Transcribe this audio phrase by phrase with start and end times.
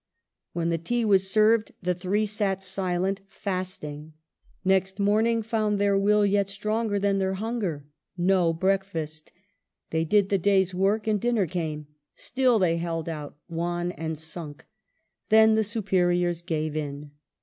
[0.53, 4.13] When the tea was served, the three sat silent, fasting.
[4.65, 7.85] Next morning found their will yet stronger than their hunger—
[8.17, 9.31] no breakfast.
[9.91, 11.85] They did the day's work, and dinner came.
[12.15, 14.65] Still they held out, wan and sunk.
[15.29, 17.11] Then the superiors gave in.